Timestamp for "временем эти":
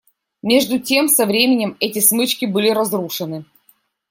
1.27-1.99